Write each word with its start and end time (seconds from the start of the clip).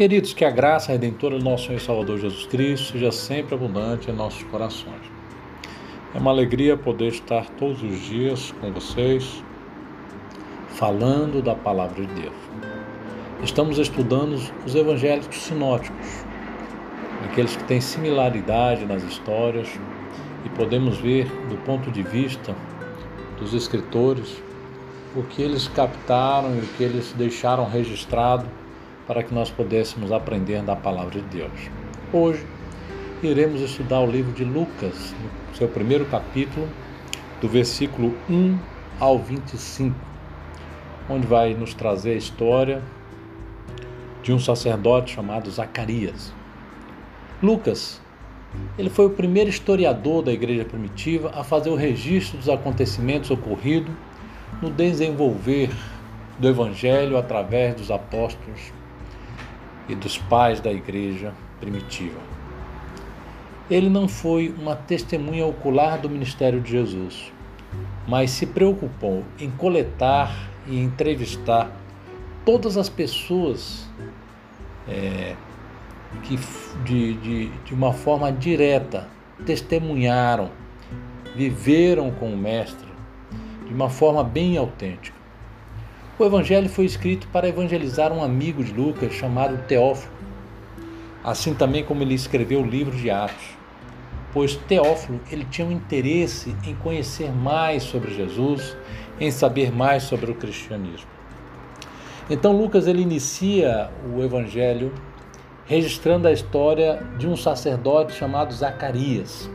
Queridos, 0.00 0.32
que 0.32 0.46
a 0.46 0.50
graça 0.50 0.92
redentora 0.92 1.38
do 1.38 1.44
nosso 1.44 1.66
Senhor 1.66 1.76
e 1.76 1.84
Salvador 1.84 2.18
Jesus 2.18 2.46
Cristo 2.46 2.92
seja 2.92 3.12
sempre 3.12 3.54
abundante 3.54 4.10
em 4.10 4.14
nossos 4.14 4.42
corações. 4.44 5.02
É 6.14 6.18
uma 6.18 6.30
alegria 6.30 6.74
poder 6.74 7.08
estar 7.08 7.44
todos 7.58 7.82
os 7.82 8.00
dias 8.06 8.50
com 8.62 8.72
vocês, 8.72 9.44
falando 10.70 11.42
da 11.42 11.54
palavra 11.54 12.06
de 12.06 12.14
Deus. 12.14 12.34
Estamos 13.42 13.76
estudando 13.76 14.40
os 14.64 14.74
evangélicos 14.74 15.36
sinóticos, 15.36 16.24
aqueles 17.26 17.54
que 17.54 17.64
têm 17.64 17.82
similaridade 17.82 18.86
nas 18.86 19.02
histórias 19.02 19.68
e 20.46 20.48
podemos 20.48 20.96
ver 20.96 21.26
do 21.50 21.58
ponto 21.66 21.90
de 21.90 22.02
vista 22.02 22.56
dos 23.38 23.52
escritores 23.52 24.42
o 25.14 25.22
que 25.24 25.42
eles 25.42 25.68
captaram 25.68 26.56
e 26.56 26.60
o 26.60 26.66
que 26.78 26.84
eles 26.84 27.12
deixaram 27.18 27.68
registrado 27.68 28.46
para 29.10 29.24
que 29.24 29.34
nós 29.34 29.50
pudéssemos 29.50 30.12
aprender 30.12 30.62
da 30.62 30.76
palavra 30.76 31.20
de 31.20 31.38
Deus. 31.38 31.50
Hoje 32.12 32.46
iremos 33.20 33.60
estudar 33.60 33.98
o 33.98 34.06
livro 34.08 34.30
de 34.30 34.44
Lucas, 34.44 35.12
no 35.48 35.56
seu 35.56 35.66
primeiro 35.66 36.04
capítulo, 36.04 36.68
do 37.40 37.48
versículo 37.48 38.14
1 38.30 38.56
ao 39.00 39.18
25, 39.18 39.96
onde 41.08 41.26
vai 41.26 41.54
nos 41.54 41.74
trazer 41.74 42.12
a 42.12 42.16
história 42.18 42.80
de 44.22 44.32
um 44.32 44.38
sacerdote 44.38 45.14
chamado 45.14 45.50
Zacarias. 45.50 46.32
Lucas, 47.42 48.00
ele 48.78 48.90
foi 48.90 49.06
o 49.06 49.10
primeiro 49.10 49.50
historiador 49.50 50.22
da 50.22 50.30
igreja 50.30 50.64
primitiva 50.64 51.32
a 51.34 51.42
fazer 51.42 51.70
o 51.70 51.74
registro 51.74 52.38
dos 52.38 52.48
acontecimentos 52.48 53.28
ocorridos 53.28 53.92
no 54.62 54.70
desenvolver 54.70 55.68
do 56.38 56.46
evangelho 56.46 57.18
através 57.18 57.74
dos 57.74 57.90
apóstolos 57.90 58.78
e 59.90 59.94
dos 59.94 60.16
pais 60.16 60.60
da 60.60 60.70
igreja 60.70 61.34
primitiva. 61.58 62.18
Ele 63.70 63.88
não 63.88 64.08
foi 64.08 64.54
uma 64.58 64.74
testemunha 64.74 65.46
ocular 65.46 66.00
do 66.00 66.08
ministério 66.08 66.60
de 66.60 66.70
Jesus, 66.70 67.32
mas 68.06 68.30
se 68.30 68.46
preocupou 68.46 69.24
em 69.38 69.50
coletar 69.50 70.50
e 70.66 70.78
entrevistar 70.78 71.70
todas 72.44 72.76
as 72.76 72.88
pessoas 72.88 73.88
é, 74.88 75.34
que 76.24 76.38
de, 76.84 77.14
de, 77.14 77.48
de 77.48 77.74
uma 77.74 77.92
forma 77.92 78.32
direta 78.32 79.08
testemunharam, 79.46 80.50
viveram 81.36 82.10
com 82.10 82.32
o 82.32 82.36
Mestre 82.36 82.88
de 83.66 83.72
uma 83.72 83.88
forma 83.88 84.24
bem 84.24 84.56
autêntica. 84.56 85.19
O 86.20 86.24
evangelho 86.26 86.68
foi 86.68 86.84
escrito 86.84 87.26
para 87.28 87.48
evangelizar 87.48 88.12
um 88.12 88.22
amigo 88.22 88.62
de 88.62 88.74
Lucas 88.74 89.14
chamado 89.14 89.56
Teófilo, 89.66 90.12
assim 91.24 91.54
também 91.54 91.82
como 91.82 92.02
ele 92.02 92.12
escreveu 92.12 92.60
o 92.60 92.66
livro 92.66 92.94
de 92.94 93.10
Atos, 93.10 93.56
pois 94.30 94.54
Teófilo 94.54 95.18
ele 95.32 95.46
tinha 95.46 95.66
um 95.66 95.72
interesse 95.72 96.54
em 96.66 96.74
conhecer 96.74 97.32
mais 97.32 97.84
sobre 97.84 98.12
Jesus, 98.12 98.76
em 99.18 99.30
saber 99.30 99.72
mais 99.72 100.02
sobre 100.02 100.30
o 100.30 100.34
cristianismo. 100.34 101.08
Então 102.28 102.54
Lucas 102.54 102.86
ele 102.86 103.00
inicia 103.00 103.88
o 104.14 104.22
evangelho 104.22 104.92
registrando 105.64 106.28
a 106.28 106.32
história 106.32 107.02
de 107.16 107.26
um 107.26 107.34
sacerdote 107.34 108.12
chamado 108.12 108.52
Zacarias. 108.52 109.50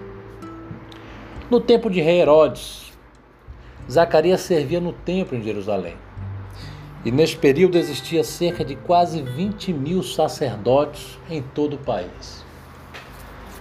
No 1.47 1.61
tempo 1.61 1.91
de 1.91 2.01
rei 2.01 2.21
Herodes, 2.21 2.91
Zacarias 3.87 4.41
servia 4.41 4.81
no 4.81 4.93
templo 4.93 5.37
em 5.37 5.43
Jerusalém. 5.43 6.03
E 7.05 7.11
neste 7.11 7.37
período 7.37 7.77
existia 7.77 8.23
cerca 8.23 8.65
de 8.65 8.75
quase 8.75 9.21
20 9.21 9.71
mil 9.71 10.01
sacerdotes 10.01 11.19
em 11.29 11.39
todo 11.39 11.75
o 11.75 11.77
país. 11.77 12.43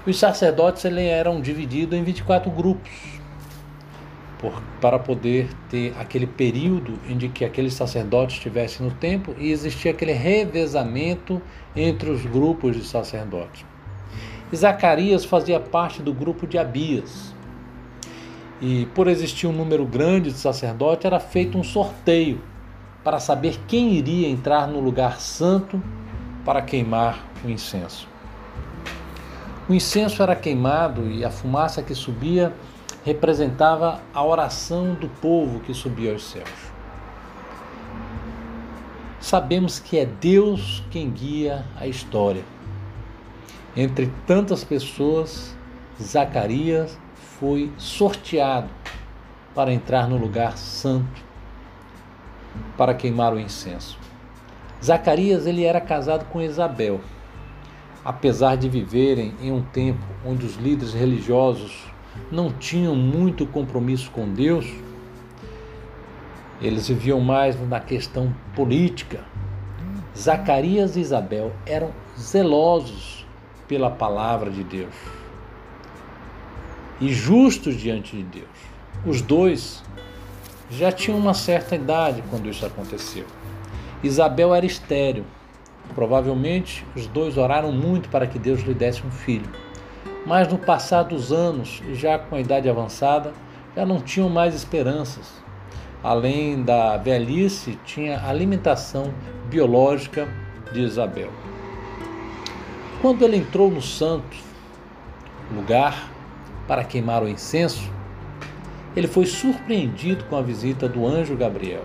Os 0.06 0.18
sacerdotes 0.18 0.82
eram 0.86 1.42
divididos 1.42 1.98
em 1.98 2.02
24 2.02 2.50
grupos, 2.50 2.90
por, 4.38 4.62
para 4.80 4.98
poder 4.98 5.50
ter 5.68 5.94
aquele 5.98 6.26
período 6.26 6.98
em 7.06 7.18
que 7.18 7.44
aqueles 7.44 7.74
sacerdotes 7.74 8.36
estivessem 8.36 8.86
no 8.86 8.92
templo 8.94 9.36
e 9.38 9.50
existia 9.50 9.90
aquele 9.90 10.12
revezamento 10.12 11.40
entre 11.76 12.08
os 12.08 12.24
grupos 12.24 12.74
de 12.74 12.84
sacerdotes. 12.84 13.66
E 14.50 14.56
Zacarias 14.56 15.22
fazia 15.22 15.60
parte 15.60 16.00
do 16.00 16.14
grupo 16.14 16.46
de 16.46 16.56
Abias. 16.56 17.34
E 18.58 18.86
por 18.94 19.06
existir 19.06 19.46
um 19.46 19.52
número 19.52 19.84
grande 19.84 20.30
de 20.30 20.38
sacerdotes, 20.38 21.04
era 21.04 21.20
feito 21.20 21.58
um 21.58 21.64
sorteio 21.64 22.40
para 23.04 23.20
saber 23.20 23.60
quem 23.68 23.92
iria 23.92 24.26
entrar 24.26 24.66
no 24.66 24.80
lugar 24.80 25.20
santo 25.20 25.80
para 26.42 26.62
queimar 26.62 27.22
o 27.44 27.50
incenso. 27.50 28.08
O 29.68 29.74
incenso 29.74 30.22
era 30.22 30.34
queimado 30.34 31.06
e 31.10 31.22
a 31.22 31.30
fumaça 31.30 31.82
que 31.82 31.94
subia 31.94 32.52
representava 33.04 34.00
a 34.14 34.24
oração 34.24 34.94
do 34.94 35.08
povo 35.08 35.60
que 35.60 35.74
subia 35.74 36.12
aos 36.12 36.24
céus. 36.24 36.48
Sabemos 39.20 39.78
que 39.78 39.98
é 39.98 40.06
Deus 40.06 40.82
quem 40.90 41.10
guia 41.10 41.64
a 41.76 41.86
história. 41.86 42.44
Entre 43.76 44.10
tantas 44.26 44.64
pessoas, 44.64 45.54
Zacarias 46.02 46.98
foi 47.38 47.70
sorteado 47.76 48.68
para 49.54 49.72
entrar 49.72 50.08
no 50.08 50.16
lugar 50.16 50.56
santo 50.56 51.33
para 52.76 52.94
queimar 52.94 53.32
o 53.32 53.40
incenso. 53.40 53.98
Zacarias 54.82 55.46
ele 55.46 55.64
era 55.64 55.80
casado 55.80 56.26
com 56.26 56.42
Isabel. 56.42 57.00
Apesar 58.04 58.56
de 58.56 58.68
viverem 58.68 59.34
em 59.40 59.50
um 59.50 59.62
tempo 59.62 60.04
onde 60.26 60.44
os 60.44 60.56
líderes 60.56 60.92
religiosos 60.92 61.84
não 62.30 62.52
tinham 62.52 62.94
muito 62.94 63.46
compromisso 63.46 64.10
com 64.10 64.28
Deus, 64.32 64.66
eles 66.60 66.88
viviam 66.88 67.20
mais 67.20 67.58
na 67.68 67.80
questão 67.80 68.34
política. 68.54 69.20
Zacarias 70.16 70.96
e 70.96 71.00
Isabel 71.00 71.52
eram 71.66 71.90
zelosos 72.18 73.26
pela 73.66 73.90
palavra 73.90 74.50
de 74.50 74.62
Deus 74.62 74.94
e 77.00 77.12
justos 77.12 77.76
diante 77.76 78.16
de 78.16 78.22
Deus. 78.22 78.48
Os 79.04 79.20
dois 79.20 79.82
já 80.76 80.92
tinha 80.92 81.16
uma 81.16 81.34
certa 81.34 81.74
idade 81.74 82.22
quando 82.30 82.48
isso 82.48 82.64
aconteceu. 82.64 83.24
Isabel 84.02 84.54
era 84.54 84.66
estéril. 84.66 85.24
Provavelmente 85.94 86.84
os 86.94 87.06
dois 87.06 87.36
oraram 87.36 87.70
muito 87.70 88.08
para 88.08 88.26
que 88.26 88.38
Deus 88.38 88.60
lhe 88.60 88.74
desse 88.74 89.06
um 89.06 89.10
filho. 89.10 89.48
Mas 90.26 90.48
no 90.48 90.58
passar 90.58 91.02
dos 91.02 91.32
anos, 91.32 91.82
já 91.92 92.18
com 92.18 92.34
a 92.34 92.40
idade 92.40 92.68
avançada, 92.68 93.32
já 93.76 93.84
não 93.84 94.00
tinham 94.00 94.28
mais 94.28 94.54
esperanças. 94.54 95.42
Além 96.02 96.62
da 96.62 96.96
velhice, 96.96 97.78
tinha 97.84 98.18
a 98.18 98.28
alimentação 98.28 99.12
biológica 99.48 100.28
de 100.72 100.80
Isabel. 100.80 101.30
Quando 103.00 103.22
ele 103.22 103.36
entrou 103.36 103.70
no 103.70 103.82
santo 103.82 104.36
lugar 105.54 106.10
para 106.66 106.84
queimar 106.84 107.22
o 107.22 107.28
incenso, 107.28 107.90
ele 108.96 109.08
foi 109.08 109.26
surpreendido 109.26 110.24
com 110.24 110.36
a 110.36 110.42
visita 110.42 110.88
do 110.88 111.06
anjo 111.06 111.36
Gabriel. 111.36 111.84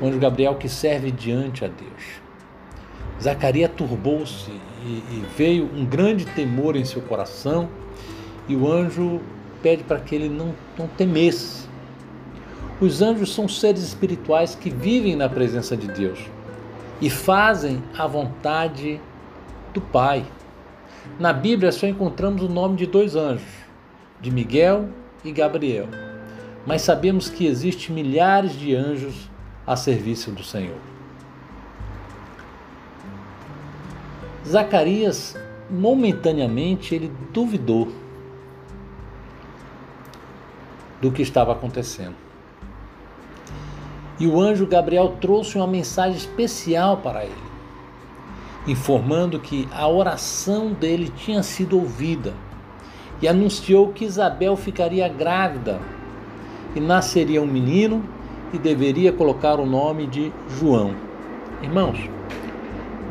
O 0.00 0.06
anjo 0.06 0.18
Gabriel 0.18 0.54
que 0.54 0.68
serve 0.68 1.10
diante 1.10 1.64
a 1.64 1.68
Deus. 1.68 2.20
Zacarias 3.22 3.70
turbou-se 3.76 4.50
e, 4.84 4.88
e 4.88 5.24
veio 5.36 5.70
um 5.74 5.84
grande 5.84 6.24
temor 6.26 6.76
em 6.76 6.84
seu 6.84 7.02
coração, 7.02 7.68
e 8.48 8.56
o 8.56 8.70
anjo 8.70 9.20
pede 9.62 9.84
para 9.84 10.00
que 10.00 10.14
ele 10.14 10.28
não, 10.28 10.54
não 10.78 10.86
temesse. 10.86 11.68
Os 12.80 13.02
anjos 13.02 13.34
são 13.34 13.46
seres 13.46 13.82
espirituais 13.82 14.54
que 14.54 14.70
vivem 14.70 15.14
na 15.14 15.28
presença 15.28 15.76
de 15.76 15.86
Deus 15.86 16.18
e 17.00 17.10
fazem 17.10 17.82
a 17.96 18.06
vontade 18.06 19.00
do 19.74 19.80
Pai. 19.80 20.24
Na 21.18 21.32
Bíblia 21.32 21.72
só 21.72 21.86
encontramos 21.86 22.42
o 22.42 22.48
nome 22.48 22.76
de 22.76 22.86
dois 22.86 23.16
anjos, 23.16 23.46
de 24.20 24.30
Miguel 24.30 24.88
e 25.24 25.32
Gabriel, 25.32 25.88
mas 26.66 26.82
sabemos 26.82 27.28
que 27.28 27.46
existem 27.46 27.94
milhares 27.94 28.52
de 28.52 28.74
anjos 28.74 29.28
a 29.66 29.76
serviço 29.76 30.30
do 30.30 30.42
Senhor. 30.42 30.78
Zacarias, 34.46 35.36
momentaneamente, 35.70 36.94
ele 36.94 37.12
duvidou 37.32 37.92
do 41.00 41.10
que 41.12 41.22
estava 41.22 41.52
acontecendo. 41.52 42.16
E 44.18 44.26
o 44.26 44.40
anjo 44.40 44.66
Gabriel 44.66 45.16
trouxe 45.20 45.56
uma 45.56 45.66
mensagem 45.66 46.16
especial 46.16 46.98
para 46.98 47.24
ele, 47.24 47.34
informando 48.66 49.38
que 49.38 49.66
a 49.72 49.88
oração 49.88 50.72
dele 50.72 51.10
tinha 51.16 51.42
sido 51.42 51.78
ouvida 51.78 52.34
e 53.22 53.28
anunciou 53.28 53.92
que 53.92 54.04
Isabel 54.04 54.56
ficaria 54.56 55.08
grávida 55.08 55.80
e 56.74 56.80
nasceria 56.80 57.42
um 57.42 57.46
menino 57.46 58.04
e 58.52 58.58
deveria 58.58 59.12
colocar 59.12 59.60
o 59.60 59.66
nome 59.66 60.06
de 60.06 60.32
João. 60.58 60.94
Irmãos, 61.62 62.08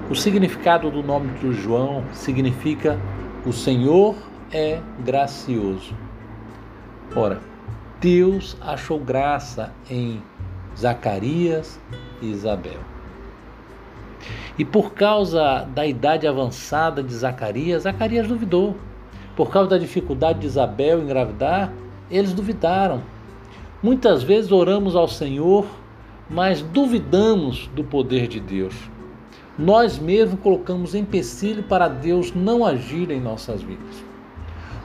O 0.10 0.16
significado 0.16 0.90
do 0.90 1.04
nome 1.04 1.30
de 1.38 1.54
João 1.54 2.04
significa 2.12 3.00
o 3.46 3.54
Senhor 3.54 4.16
é 4.52 4.82
gracioso. 5.06 5.94
Ora, 7.16 7.40
Deus 8.02 8.58
achou 8.60 9.00
graça 9.00 9.72
em 9.88 10.20
Zacarias 10.76 11.80
e 12.24 12.32
Isabel. 12.32 12.80
E 14.58 14.66
por 14.66 14.94
causa 14.96 15.68
da 15.76 15.86
idade 15.86 16.26
avançada 16.26 17.04
de 17.04 17.14
Zacarias, 17.14 17.84
Zacarias 17.84 18.28
duvidou. 18.28 18.76
Por 19.40 19.50
causa 19.50 19.70
da 19.70 19.78
dificuldade 19.78 20.40
de 20.40 20.48
Isabel 20.48 21.02
engravidar, 21.02 21.72
eles 22.12 22.34
duvidaram. 22.34 23.02
Muitas 23.82 24.22
vezes 24.22 24.52
oramos 24.52 24.98
ao 24.98 25.08
Senhor, 25.08 25.66
mas 26.30 26.62
duvidamos 26.62 27.70
do 27.74 27.82
poder 27.82 28.28
de 28.28 28.42
Deus. 28.42 28.76
Nós 29.58 29.98
mesmos 29.98 30.42
colocamos 30.42 30.94
empecilho 30.94 31.64
para 31.64 31.88
Deus 31.88 32.36
não 32.36 32.66
agir 32.66 33.12
em 33.12 33.22
nossas 33.22 33.62
vidas. 33.62 34.04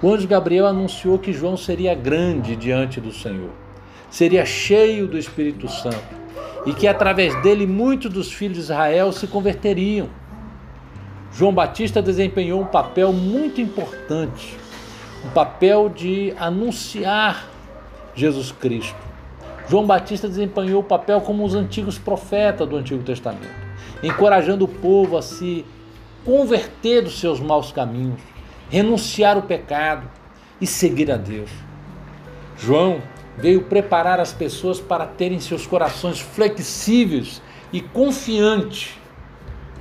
O 0.00 0.14
anjo 0.14 0.28
Gabriel 0.28 0.68
anunciou 0.68 1.18
que 1.18 1.32
João 1.32 1.56
seria 1.56 1.92
grande 1.92 2.54
diante 2.54 3.00
do 3.00 3.10
Senhor, 3.10 3.50
seria 4.08 4.46
cheio 4.46 5.08
do 5.08 5.18
Espírito 5.18 5.66
Santo 5.66 6.14
e 6.64 6.72
que 6.72 6.86
através 6.86 7.34
dele 7.42 7.66
muitos 7.66 8.08
dos 8.08 8.30
filhos 8.30 8.54
de 8.54 8.62
Israel 8.62 9.10
se 9.10 9.26
converteriam. 9.26 10.08
João 11.36 11.52
Batista 11.52 12.00
desempenhou 12.00 12.60
um 12.60 12.66
papel 12.66 13.12
muito 13.12 13.60
importante, 13.60 14.56
um 15.24 15.30
papel 15.30 15.88
de 15.88 16.32
anunciar 16.38 17.48
Jesus 18.14 18.52
Cristo. 18.52 18.94
João 19.68 19.84
Batista 19.84 20.28
desempenhou 20.28 20.80
o 20.82 20.84
papel 20.84 21.20
como 21.20 21.44
os 21.44 21.56
antigos 21.56 21.98
profetas 21.98 22.68
do 22.68 22.76
Antigo 22.76 23.02
Testamento, 23.02 23.50
encorajando 24.00 24.64
o 24.64 24.68
povo 24.68 25.16
a 25.16 25.22
se 25.22 25.64
converter 26.24 27.02
dos 27.02 27.18
seus 27.18 27.40
maus 27.40 27.72
caminhos, 27.72 28.20
renunciar 28.70 29.36
o 29.36 29.42
pecado 29.42 30.08
e 30.60 30.68
seguir 30.68 31.10
a 31.10 31.16
Deus. 31.16 31.50
João 32.56 33.00
veio 33.36 33.64
preparar 33.64 34.20
as 34.20 34.32
pessoas 34.32 34.80
para 34.80 35.04
terem 35.04 35.40
seus 35.40 35.66
corações 35.66 36.20
flexíveis 36.20 37.42
e 37.72 37.80
confiantes 37.80 38.96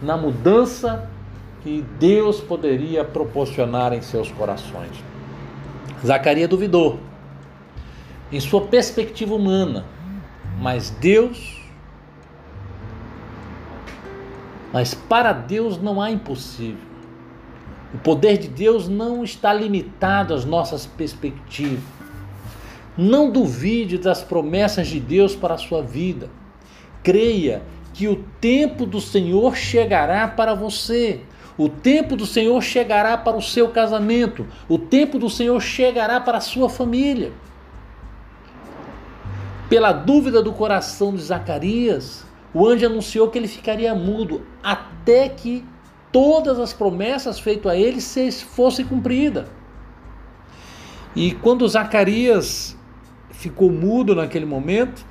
na 0.01 0.17
mudança 0.17 1.11
que 1.63 1.83
Deus 1.97 2.41
poderia 2.41 3.03
proporcionar 3.05 3.93
em 3.93 4.01
seus 4.01 4.29
corações. 4.31 4.91
Zacarias 6.05 6.49
duvidou 6.49 6.99
em 8.31 8.39
sua 8.39 8.61
perspectiva 8.61 9.33
humana, 9.33 9.85
mas 10.59 10.89
Deus 10.89 11.63
mas 14.73 14.95
para 14.95 15.31
Deus 15.31 15.79
não 15.79 16.01
há 16.01 16.09
impossível. 16.09 16.81
O 17.93 17.97
poder 17.99 18.39
de 18.39 18.47
Deus 18.47 18.89
não 18.89 19.23
está 19.23 19.53
limitado 19.53 20.33
às 20.33 20.43
nossas 20.43 20.87
perspectivas. 20.87 21.83
Não 22.97 23.29
duvide 23.29 23.99
das 23.99 24.23
promessas 24.23 24.87
de 24.87 24.99
Deus 24.99 25.35
para 25.35 25.53
a 25.53 25.59
sua 25.59 25.83
vida. 25.83 26.27
Creia 27.03 27.61
que 27.93 28.07
o 28.07 28.23
tempo 28.41 28.87
do 28.87 28.99
Senhor 28.99 29.55
chegará 29.55 30.27
para 30.27 30.55
você. 30.55 31.21
O 31.57 31.69
tempo 31.69 32.15
do 32.15 32.25
Senhor 32.25 32.61
chegará 32.61 33.17
para 33.17 33.37
o 33.37 33.41
seu 33.41 33.69
casamento. 33.69 34.45
O 34.67 34.77
tempo 34.77 35.19
do 35.19 35.29
Senhor 35.29 35.59
chegará 35.61 36.19
para 36.19 36.39
a 36.39 36.41
sua 36.41 36.69
família. 36.69 37.31
Pela 39.69 39.91
dúvida 39.91 40.41
do 40.41 40.53
coração 40.53 41.13
de 41.13 41.21
Zacarias, 41.21 42.25
o 42.53 42.67
anjo 42.67 42.85
anunciou 42.85 43.29
que 43.29 43.37
ele 43.37 43.47
ficaria 43.47 43.93
mudo 43.95 44.45
até 44.61 45.29
que 45.29 45.65
todas 46.11 46.59
as 46.59 46.73
promessas 46.73 47.39
feitas 47.39 47.71
a 47.71 47.75
ele 47.75 48.01
fossem 48.01 48.85
cumpridas. 48.85 49.47
E 51.15 51.33
quando 51.33 51.67
Zacarias 51.67 52.75
ficou 53.43 53.69
mudo 53.69 54.15
naquele 54.15 54.45
momento. 54.45 55.05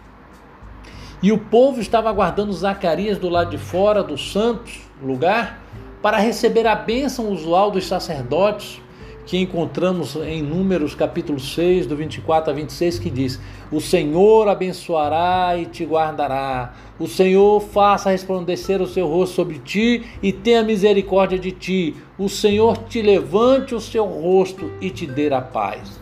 E 1.22 1.30
o 1.30 1.38
povo 1.38 1.80
estava 1.80 2.08
aguardando 2.08 2.52
Zacarias 2.52 3.18
do 3.18 3.28
lado 3.28 3.50
de 3.50 3.58
fora 3.58 4.02
do 4.02 4.16
santo 4.16 4.72
lugar 5.00 5.60
para 6.02 6.18
receber 6.18 6.66
a 6.66 6.74
bênção 6.74 7.30
usual 7.30 7.70
dos 7.70 7.86
sacerdotes, 7.86 8.82
que 9.24 9.38
encontramos 9.38 10.16
em 10.16 10.42
Números 10.42 10.96
capítulo 10.96 11.38
6, 11.38 11.86
do 11.86 11.94
24 11.94 12.50
a 12.50 12.54
26, 12.54 12.98
que 12.98 13.08
diz: 13.08 13.40
O 13.70 13.80
Senhor 13.80 14.48
abençoará 14.48 15.56
e 15.56 15.64
te 15.64 15.84
guardará. 15.84 16.74
O 16.98 17.06
Senhor 17.06 17.60
faça 17.60 18.10
resplandecer 18.10 18.82
o 18.82 18.86
seu 18.86 19.06
rosto 19.06 19.36
sobre 19.36 19.60
ti 19.60 20.02
e 20.20 20.32
tenha 20.32 20.64
misericórdia 20.64 21.38
de 21.38 21.52
ti. 21.52 21.96
O 22.18 22.28
Senhor 22.28 22.76
te 22.78 23.00
levante 23.00 23.76
o 23.76 23.80
seu 23.80 24.04
rosto 24.04 24.72
e 24.80 24.90
te 24.90 25.06
dê 25.06 25.32
a 25.32 25.40
paz. 25.40 26.00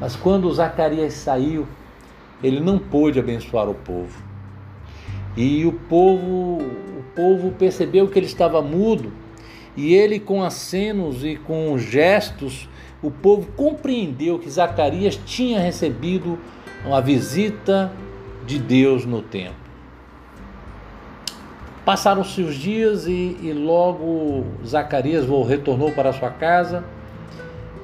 Mas 0.00 0.16
quando 0.16 0.52
Zacarias 0.52 1.14
saiu, 1.14 1.68
ele 2.42 2.58
não 2.58 2.78
pôde 2.78 3.18
abençoar 3.18 3.68
o 3.68 3.74
povo. 3.74 4.27
E 5.38 5.64
o 5.64 5.72
povo, 5.72 6.58
o 6.98 7.04
povo 7.14 7.52
percebeu 7.52 8.08
que 8.08 8.18
ele 8.18 8.26
estava 8.26 8.60
mudo, 8.60 9.12
e 9.76 9.94
ele 9.94 10.18
com 10.18 10.42
acenos 10.42 11.24
e 11.24 11.36
com 11.36 11.78
gestos, 11.78 12.68
o 13.00 13.08
povo 13.08 13.46
compreendeu 13.52 14.40
que 14.40 14.50
Zacarias 14.50 15.14
tinha 15.14 15.60
recebido 15.60 16.36
uma 16.84 17.00
visita 17.00 17.92
de 18.44 18.58
Deus 18.58 19.06
no 19.06 19.22
templo. 19.22 19.54
Passaram-se 21.84 22.42
os 22.42 22.56
dias 22.56 23.06
e, 23.06 23.36
e 23.40 23.52
logo 23.52 24.44
Zacarias 24.66 25.24
retornou 25.46 25.92
para 25.92 26.12
sua 26.12 26.30
casa 26.30 26.82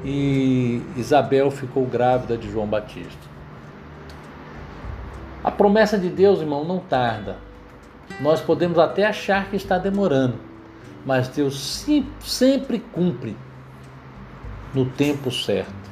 e 0.05 0.83
Isabel 0.97 1.53
ficou 1.53 1.87
grávida 1.87 2.37
de 2.37 2.51
João 2.51 2.67
Batista. 2.67 3.34
A 5.45 5.51
promessa 5.51 5.99
de 5.99 6.09
Deus, 6.09 6.41
irmão, 6.41 6.65
não 6.65 6.79
tarda. 6.79 7.37
Nós 8.19 8.41
podemos 8.41 8.79
até 8.79 9.05
achar 9.05 9.51
que 9.51 9.57
está 9.57 9.77
demorando, 9.77 10.39
mas 11.05 11.29
Deus 11.29 11.85
sempre 12.21 12.79
cumpre 12.79 13.37
no 14.73 14.87
tempo 14.87 15.31
certo. 15.31 15.85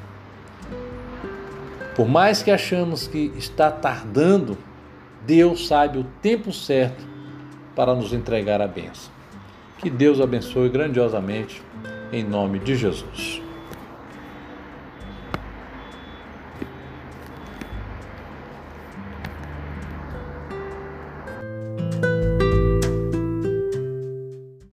Por 1.95 2.09
mais 2.09 2.43
que 2.43 2.51
achamos 2.51 3.07
que 3.07 3.33
está 3.37 3.71
tardando, 3.71 4.57
Deus 5.27 5.69
sabe 5.69 5.99
o 5.99 6.05
tempo 6.23 6.51
certo 6.51 7.05
para 7.77 7.95
nos 7.95 8.15
entregar 8.15 8.63
a 8.63 8.67
bênção. 8.67 9.13
Que 9.77 9.91
Deus 9.91 10.21
abençoe 10.21 10.71
grandiosamente 10.71 11.63
em 12.11 12.25
nome 12.25 12.59
de 12.59 12.75
Jesus. 12.75 13.43